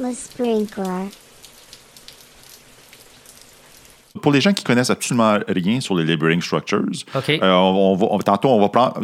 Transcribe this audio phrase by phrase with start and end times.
[0.00, 1.08] Le sprinkler.
[4.22, 6.84] Pour les gens qui connaissent absolument rien sur les labeling structures,
[7.14, 9.00] euh, on, on va, on- tantôt on va prendre.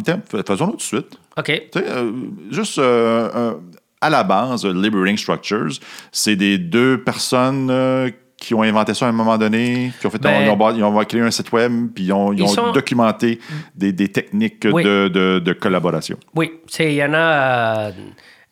[0.47, 1.17] Faisons-le tout de suite.
[1.37, 1.61] OK.
[1.77, 2.11] Euh,
[2.51, 3.53] juste euh, euh,
[4.01, 5.69] à la base, labeling structures,
[6.11, 10.09] c'est des deux personnes euh, qui ont inventé ça à un moment donné, qui ont
[10.09, 12.43] fait, Ben- ils, ont, ils ont créé un site web, puis ils ont, ils Ils
[12.43, 13.39] ont sont- documenté
[13.75, 14.83] des, des techniques Oui.
[14.83, 16.17] de, de- de collaboration.
[16.35, 17.87] Oui, c'est- il y en a.
[17.87, 17.91] euh,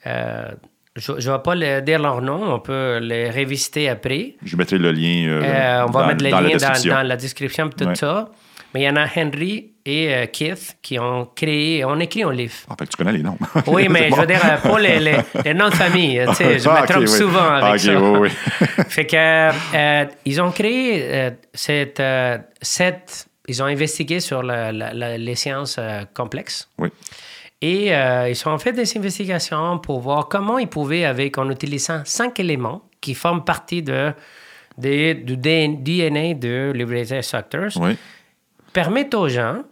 [0.07, 0.51] euh,
[0.95, 4.35] je ne vais pas le- dire leur nom, on peut les revisiter après.
[4.45, 7.01] Je mettrai le lien euh, Euh, on va dans, mettre les dans la liens dans,
[7.07, 7.95] la description et tout Ouais.
[7.95, 8.29] ça.
[8.73, 12.31] Mais il y en a Henry et euh, Keith qui ont créé, ont écrit un
[12.34, 12.53] livre.
[12.70, 13.37] Ah, fait que tu connais les noms.
[13.67, 16.20] Oui, mais je veux dire, euh, pas les, les, les noms de famille.
[16.29, 18.01] tu sais, je Ah, me trompe souvent avec Ah, ok, ça.
[18.01, 18.84] oui, oui.
[18.89, 19.15] fait que,
[19.75, 22.01] euh, ils ont créé cette,
[22.62, 25.77] cette- Ils ont investigué sur la- la- la- les sciences
[26.13, 26.70] complexes.
[26.77, 26.89] Oui.
[27.66, 32.02] Et euh, ils ont fait des investigations pour voir comment ils pouvaient, avec, en utilisant
[32.04, 34.12] cinq éléments qui forment partie de,
[34.77, 37.96] des- du DNA de Liberator Structures, Oui.
[38.74, 39.63] permettre aux gens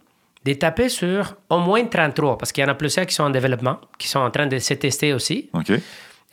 [0.44, 3.30] de taper sur au moins 33, parce qu'il y en a plusieurs qui sont en
[3.30, 5.50] développement, qui sont en train de se tester aussi.
[5.52, 5.70] OK.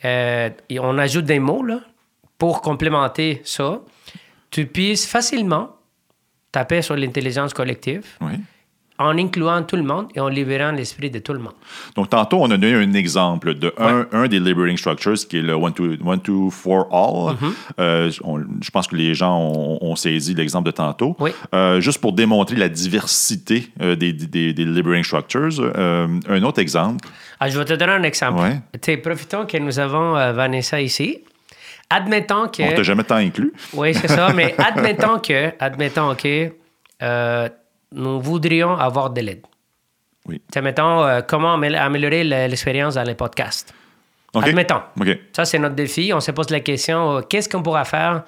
[0.04, 1.80] Euh, et on ajoute des mots là,
[2.38, 3.82] pour complémenter ça.
[4.50, 5.76] Tu puisses facilement
[6.52, 8.32] taper sur l'intelligence collective Oui.
[9.00, 11.54] En incluant tout le monde et en libérant l'esprit de tout le monde.
[11.96, 15.42] Donc, tantôt, on a donné un exemple de un, un des labeling structures qui est
[15.42, 17.34] le one to, one to for all.
[17.34, 17.52] Mm-hmm.
[17.80, 21.16] Euh, on- je pense que les gens ont, ont saisi l'exemple de tantôt.
[21.18, 21.30] Oui.
[21.54, 27.08] Euh, juste pour démontrer la diversité euh, des, des, des labeling structures, un autre exemple.
[27.40, 28.40] Ah, je vais te donner un exemple.
[28.42, 28.96] Ouais.
[28.98, 31.20] Profitons que nous avons Vanessa ici.
[31.88, 32.62] Admettons que.
[32.62, 33.52] On t'a jamais tant inclus.
[33.72, 36.52] Oui, c'est ça, mais admettons que, admettons que
[37.92, 39.42] nous voudrions avoir de l'aide.
[40.26, 40.40] Oui.
[40.52, 43.72] Sais, mettons, euh, comment amé- améliorer le- l'expérience dans les podcasts?
[44.34, 44.46] OK.
[44.46, 44.82] Admettons.
[45.00, 45.08] OK.
[45.32, 46.12] Ça, c'est notre défi.
[46.14, 48.22] On se pose la question, euh, qu'est-ce qu'on pourra faire?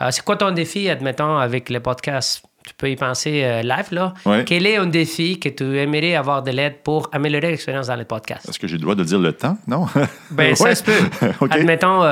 [0.00, 2.42] Euh, c'est quoi ton défi, admettons, avec les podcasts?
[2.66, 4.12] Tu peux y penser live, là.
[4.26, 4.44] Ouais.
[4.44, 8.04] Quel est un défi que tu aimerais avoir de l'aide pour améliorer l'expérience dans les
[8.04, 8.46] podcasts?
[8.46, 9.56] Est-ce que j'ai le droit de dire le temps?
[9.66, 9.86] Non?
[10.32, 10.92] Ben, ça se peut.
[11.40, 11.50] OK.
[11.50, 12.02] Admettons,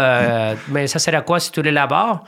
[0.69, 2.25] mais ça serait quoi si tu l'élabores?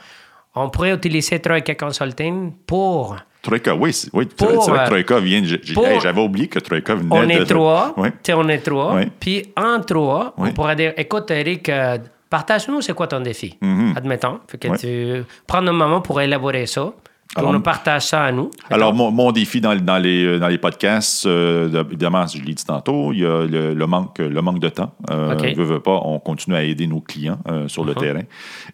[0.53, 3.15] On pourrait utiliser Troika Consulting pour.
[3.41, 5.41] Troika, oui, c'est oui, vrai, Pour, c'est vrai que euh, Troika vient.
[5.43, 7.31] hey, J'avais oublié que Troika venait On de.
[7.31, 7.93] est trois.
[7.97, 8.09] Oui.
[8.33, 8.95] On est trois.
[8.95, 9.03] Oui.
[9.19, 10.49] Puis en trois, Oui.
[10.49, 11.97] on pourrait dire écoute, Eric, euh,
[12.29, 13.57] partage-nous c'est quoi ton défi?
[13.95, 14.39] Admettons.
[14.47, 16.91] Fait que tu prends un moment pour élaborer ça.
[17.35, 18.49] Alors, on nous partage ça à nous.
[18.71, 22.39] Alors, mon, mon défi dans, dans les, euh, dans les podcasts, euh, de- évidemment, je
[22.41, 24.95] l'ai dit tantôt, il y a le, le manque, le manque de temps.
[25.11, 25.55] Euh, OK.
[25.55, 28.23] veut, veut pas, on continue à aider nos clients euh, sur le terrain.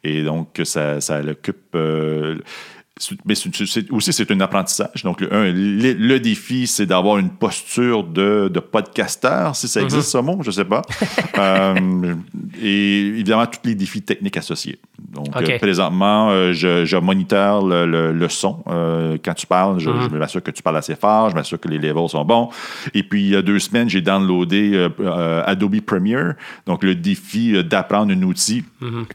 [0.05, 1.75] Et donc, ça, ça l'occupe.
[3.25, 5.03] Mais c'est- aussi, c'est un apprentissage.
[5.03, 9.81] Donc, le, un, le, le défi, c'est d'avoir une posture de, de podcasteur, si ça
[9.81, 10.81] existe ce mot, je ne sais pas.
[11.37, 12.15] Euh,
[12.61, 14.79] et évidemment, tous les défis techniques associés.
[15.15, 18.63] Donc, euh, présentement, euh, je, je moniteur le, le- le son.
[18.67, 21.67] Euh, quand tu parles, je, je m'assure que tu parles assez fort, je m'assure que
[21.67, 22.49] les levels sont bons.
[22.93, 26.35] Et puis, il y a deux semaines, j'ai downloadé euh, Adobe Premiere,
[26.67, 28.63] donc le défi d'apprendre un outil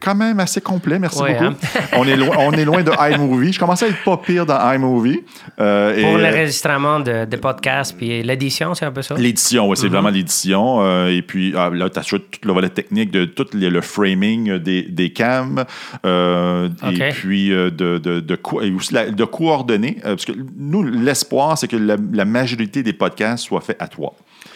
[0.00, 1.44] quand même assez complet, merci Ouais, beaucoup.
[1.44, 1.54] hein?
[1.96, 3.52] on, est loin, on est loin de iMovie.
[3.52, 5.20] Je commençais à être pas pire dans iMovie.
[5.56, 9.14] Pour l'enregistrement de, de podcasts, puis l'édition, c'est un peu ça?
[9.16, 11.06] L'édition, oui, c'est vraiment l'édition.
[11.08, 14.56] Et puis ah, là, tu assures tout le volet technique de tout les- le framing
[14.58, 15.64] des, des cams.
[16.06, 16.68] Euh.
[16.92, 19.96] Et puis euh, de, de, de, de coordonner.
[20.04, 23.88] euh, parce que nous, l'espoir, c'est que la, la majorité des podcasts soient faits à.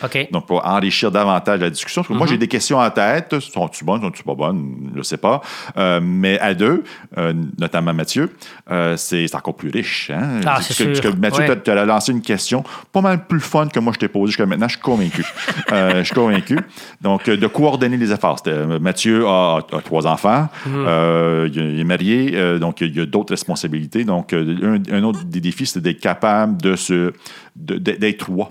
[0.02, 0.28] OK.
[0.32, 2.00] Donc, pour enrichir davantage la discussion.
[2.02, 2.18] Parce que Mhm.
[2.18, 3.38] moi, j'ai des questions en tête.
[3.40, 4.90] Sont-tu bonnes, sont-tu pas bonnes?
[4.92, 5.40] Je ne sais pas.
[5.76, 6.84] Euh, mais à deux,
[7.18, 8.30] euh, notamment Mathieu,
[8.70, 10.10] euh, c'est encore plus riche.
[10.14, 10.40] Hein?
[10.40, 11.12] Ah, Parce que- parce sûr.
[11.12, 11.62] que Mathieu, Ouais.
[11.62, 14.46] tu as lancé une question pas mal plus fun que moi je t'ai posée jusqu'à
[14.46, 14.68] maintenant.
[14.68, 15.24] Je suis convaincu.
[15.70, 16.58] Je suis convaincu.
[17.00, 18.40] Donc, de coordonner les efforts.
[18.80, 20.48] Mathieu a, a trois enfants.
[20.66, 20.84] Mhm.
[21.24, 22.32] Euh, il, est marié.
[22.34, 24.04] euh, donc, il y a d'autres responsabilités.
[24.04, 27.12] Donc, euh, un, un autre des défis, c'est d'être capable de se,
[27.56, 28.50] d'être trois.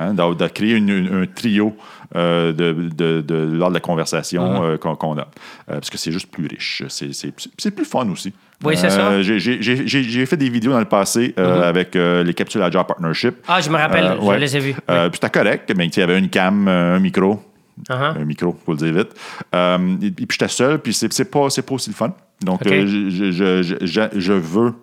[0.00, 1.74] Hein, de, de créer une- une- un trio
[2.14, 5.22] euh, de, de- de- lors de la conversation euh, qu'on, a.
[5.22, 5.24] Euh,
[5.66, 6.84] parce que c'est juste plus riche.
[6.88, 8.32] C'est, plus fun aussi.
[8.64, 9.20] Oui, c'est ça.
[9.22, 13.34] J'ai, fait des vidéos dans le passé euh, avec les Capsules Agile Partnership.
[13.48, 14.38] Ah, je me rappelle, je ouais.
[14.38, 14.74] les ai vus.
[14.88, 17.42] Euh, puis c'était correct, mais il y avait une cam, un micro.
[17.88, 18.20] Uh-huh.
[18.20, 19.10] Un micro, faut le dire vite.
[19.54, 22.12] Euh, et, et puis j'étais seul, puis c'est, c'est, pas, c'est pas aussi le fun.
[22.42, 24.74] Donc, euh, je, je- je- je- veux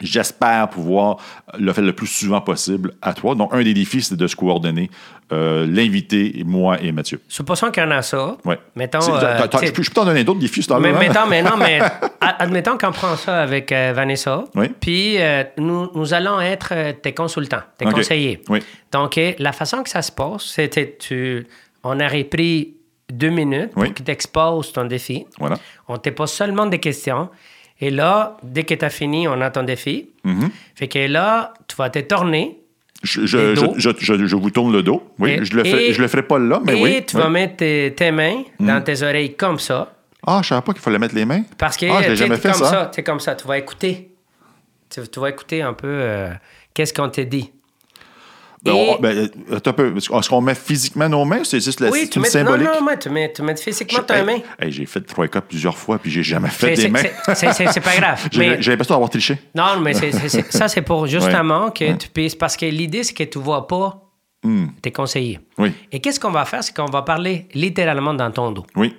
[0.00, 1.16] J'espère pouvoir
[1.58, 3.34] le faire le plus souvent possible à toi.
[3.34, 4.88] Donc, un des défis, c'est de se coordonner.
[5.32, 7.20] euh, L'invité, moi et Mathieu.
[7.26, 8.36] Supposons qu'il y en a ça.
[8.44, 8.60] Ouais.
[8.76, 9.00] Mettons.
[9.00, 10.96] C'est- euh, je peux t'en donner d'autres défis, si Mais hein?
[11.00, 11.80] mettons, mais non, mais
[12.20, 14.44] ad- admettons qu'on prend ça avec euh, Vanessa.
[14.54, 14.68] Oui.
[14.80, 15.16] Puis
[15.58, 18.40] nous, nous allons être tes consultants, tes conseillers.
[18.48, 18.60] Oui.
[18.92, 21.44] Donc, la façon que ça se passe, c'était tu,
[21.88, 22.74] on aurait pris
[23.10, 23.86] deux minutes Oui.
[23.86, 25.26] pour que tu exposes ton défi.
[25.38, 25.56] Voilà.
[25.88, 27.28] On te pose seulement des questions.
[27.80, 30.10] Et là, dès que tu as fini, on a ton défi.
[30.24, 30.50] Mhm.
[30.74, 32.58] Fait que là, tu vas te tourner.
[33.04, 35.00] Je, je, Et je, je, vous tourne le dos.
[35.20, 37.04] Oui, Et- je le et- je le ferai pas là, mais et oui.
[37.06, 37.22] tu oui.
[37.22, 39.94] vas mettre tes, tes mains dans tes oreilles comme ça.
[40.26, 41.44] Ah, je savais pas qu'il fallait mettre les mains.
[41.56, 42.64] Parce que Ah, tu comme ça.
[42.64, 42.90] ça.
[42.92, 43.36] C'est comme ça.
[43.36, 44.10] Tu vas écouter.
[44.90, 46.30] Tu, tu vas écouter un peu euh,
[46.74, 47.52] qu'est-ce qu'on te dit.
[48.64, 49.96] Ben, Et- on- ben, attends un peu.
[49.96, 52.66] Est-ce qu'on met physiquement nos mains ou c'est juste la oui, tu mets, symbolique?
[52.66, 54.18] non, non, tu mets, tu mets physiquement Je- ta
[54.58, 57.02] hey, j'ai fait trois cas plusieurs fois, puis j'ai jamais fait des mains.
[57.34, 58.28] c'est- pas grave.
[58.32, 59.38] J'ai l'impression d'avoir triché.
[59.54, 61.96] non, mais ça, c'est pour justement que Ouais.
[61.98, 62.34] tu puisses.
[62.34, 64.02] Parce que l'idée, c'est que tu vois pas
[64.44, 64.66] Hmm.
[64.82, 65.40] tes conseillers.
[65.58, 66.62] Oui, Et qu'est-ce qu'on va faire?
[66.62, 68.64] C'est qu'on va parler littéralement dans ton dos.
[68.76, 68.94] oui.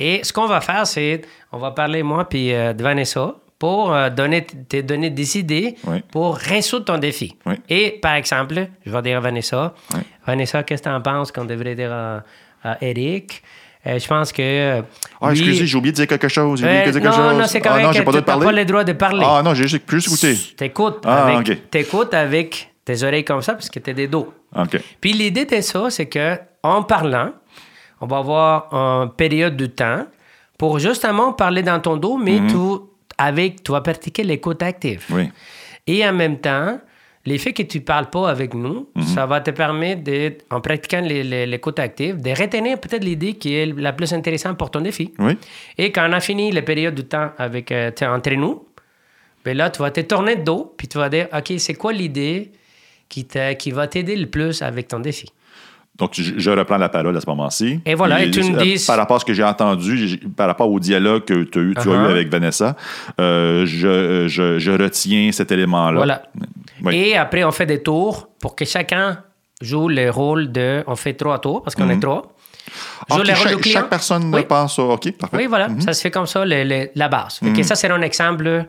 [0.00, 1.22] Et ce qu'on va faire, c'est
[1.52, 5.76] on va parler, moi puis euh, de Vanessa, pour euh, donner, te donner des idées
[5.86, 6.02] Oui.
[6.10, 7.36] pour résoudre ton défi.
[7.46, 7.54] Oui.
[7.68, 10.00] Et par exemple, je vais dire à Vanessa, Oui.
[10.26, 12.22] Vanessa, qu'est-ce que tu en penses qu'on devrait dire à,
[12.62, 13.42] à Eric?
[13.86, 14.40] Euh, je pense que.
[14.42, 14.82] euh,
[15.20, 16.58] Ah, lui- excusez, j'ai oublié de dire quelque chose.
[16.60, 17.38] J'ai oublié de dire quelque non, chose.
[17.38, 17.84] non, c'est Ah, correct.
[17.84, 18.44] non, j'ai pas le droit de parler.
[18.46, 19.26] pas le droit de parler.
[19.28, 20.34] Ah, non, j'ai juste, plus écouté.
[20.56, 24.32] T'écoutes Ah, avec, t'écoutes avec tes oreilles comme ça parce que t'es des dos.
[24.56, 24.78] OK.
[25.00, 27.32] Puis l'idée de ça, c'est que en parlant,
[28.00, 30.06] on va avoir une période de temps
[30.58, 32.50] pour justement parler dans ton dos, mais Mhm.
[32.52, 32.88] tout
[33.18, 35.04] avec, tu vas pratiquer l'écoute active.
[35.10, 35.30] Oui.
[35.86, 36.80] Et en même temps,
[37.26, 39.02] l'effet que tu parles pas avec nous, Mhm.
[39.02, 43.34] ça va te permettre, de, en pratiquant les- les- l'écoute active, de retenir peut-être l'idée
[43.34, 45.12] qui est la plus intéressante pour ton défi.
[45.18, 45.38] Oui.
[45.78, 48.64] Et quand on a fini la période de temps avec, euh, entre nous,
[49.44, 51.92] ben là, tu vas te tourner de dos, puis tu vas dire, OK, c'est quoi
[51.92, 52.50] l'idée
[53.08, 53.26] qui,
[53.58, 55.28] qui va t'aider le plus avec ton défi?
[55.96, 57.80] Donc, je, je reprends la parole à ce moment-ci.
[57.86, 60.68] Et voilà, et tu me dis- Par rapport à ce que j'ai entendu, par rapport
[60.70, 62.08] au dialogue que tu as eu, Uh-huh.
[62.08, 62.74] eu avec Vanessa,
[63.20, 65.96] euh, je, je, je retiens cet élément-là.
[65.96, 66.22] Voilà.
[66.82, 66.96] Oui.
[66.96, 69.18] Et après, on fait des tours pour que chacun
[69.60, 70.82] joue le rôle de.
[70.88, 72.22] On fait trois tours parce qu'on est trois.
[73.10, 73.22] Joue Mhm.
[73.26, 74.42] Le rôle chaque, du chaque personne Oui.
[74.48, 74.78] pense.
[74.78, 75.36] OK, parfait.
[75.36, 75.68] Oui, voilà.
[75.68, 75.80] Mhm.
[75.80, 77.38] Ça se fait comme ça, le- le- la base.
[77.54, 78.64] Que ça, c'est un exemple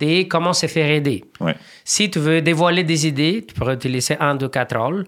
[0.00, 1.24] de comment se faire aider.
[1.40, 1.52] Oui.
[1.84, 5.06] Si tu veux dévoiler des idées, tu pourrais utiliser un, deux, quatre rôles.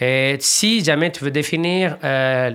[0.00, 2.52] Et si jamais tu veux définir euh,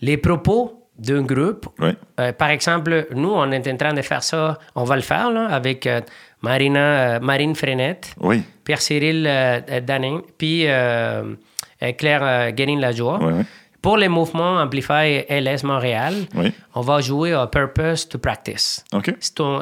[0.00, 1.90] les propos d'un groupe, Oui.
[2.20, 5.30] euh, par exemple, nous, on est en train de faire ça, on va le faire
[5.30, 6.00] là, avec euh,
[6.42, 6.78] Marina,
[7.16, 8.42] euh, Marine Frenette, Oui.
[8.64, 11.34] Pierre-Cyril euh, euh, Danin, puis euh,
[11.82, 13.18] euh, Claire euh, Guérin-Lajoie.
[13.22, 13.42] Oui.
[13.82, 16.14] Pour les mouvements Amplify LS Montréal,
[16.74, 18.82] on va jouer au Purpose to Practice.
[18.94, 19.02] Un-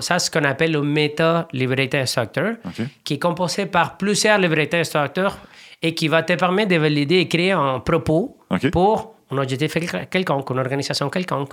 [0.00, 2.82] ça, c'est ce qu'on appelle le Meta Liberator Instructor, OK.
[3.02, 5.38] qui est composé par plusieurs Liberator Instructors
[5.82, 8.36] et qui va te permettre de valider et créer un propos
[8.72, 11.52] pour un objectif quel- quelconque, une organisation quelconque.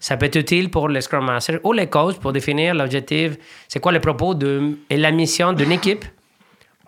[0.00, 3.36] Ça peut être utile pour les Scrum Master ou les coachs pour définir l'objectif,
[3.68, 6.04] c'est quoi le propos de, et la mission d'une équipe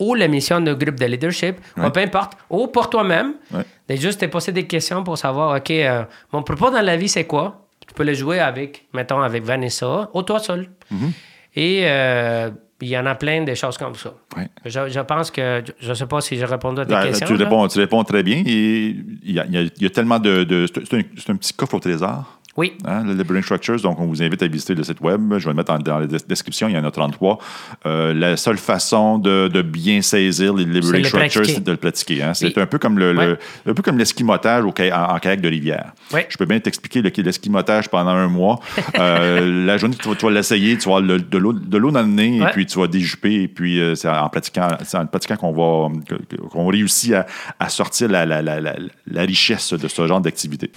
[0.00, 3.62] ou la mission d'un groupe de leadership, ou peu importe, ou pour toi-même, Ouais.
[3.88, 6.02] de juste te poser des questions pour savoir, OK, euh,
[6.32, 7.68] mon propos dans la vie, c'est quoi?
[7.86, 10.70] Tu peux le jouer avec, mettons, avec Vanessa ou toi seul.
[10.92, 11.10] Mm-hmm.
[11.54, 12.50] Et euh,
[12.82, 14.12] il y en a plein de choses comme ça.
[14.36, 14.48] Ouais.
[14.64, 17.26] Je, je pense que, je ne sais pas si j'ai répondu à tes Ah, questions.
[17.26, 18.42] tu, réponds, tu réponds très bien.
[18.44, 20.44] Il y a, il y a- il y a tellement de.
[20.44, 22.40] de- c'est un, c'est un petit coffre au trésor.
[22.56, 22.74] Oui.
[22.84, 25.20] Hein, le Liberating Structures, donc on vous invite à visiter le site web.
[25.38, 27.38] Je vais le mettre en- dans la des- description, il y en a 33.
[27.86, 31.70] Euh, la seule façon de, de bien saisir les Liberating C'est le Structures, c'est de
[31.70, 32.22] le pratiquer.
[32.22, 32.34] hein.
[32.34, 32.62] C'est Oui.
[32.62, 35.92] un peu comme le, le- un peu comme l'esquimotage au en, en kayak de rivière.
[36.12, 36.26] Ouais.
[36.28, 38.58] Je peux bien t'expliquer le- l'esquimotage pendant un mois.
[38.98, 42.06] Euh, la journée que tu vas, l'essayer, tu vas avoir le- de l'eau dans le
[42.06, 45.52] nez, et puis tu vas déjuper, et puis euh, c'est en pratiquant, en pratiquant qu'on
[45.52, 45.88] va
[46.50, 47.26] qu'on réussit à,
[47.58, 50.70] à sortir la, la- la- la- la richesse de ce genre d'activité.